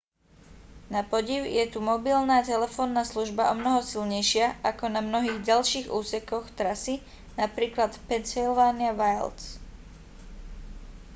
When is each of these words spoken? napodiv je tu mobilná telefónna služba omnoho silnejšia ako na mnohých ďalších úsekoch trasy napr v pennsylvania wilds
napodiv 0.95 1.41
je 1.57 1.61
tu 1.73 1.77
mobilná 1.89 2.37
telefónna 2.51 3.03
služba 3.11 3.49
omnoho 3.53 3.79
silnejšia 3.91 4.47
ako 4.69 4.85
na 4.89 4.97
mnohých 5.07 5.39
ďalších 5.49 5.87
úsekoch 5.99 6.45
trasy 6.59 6.95
napr 7.37 7.63
v 7.69 7.97
pennsylvania 8.09 8.91
wilds 9.01 9.45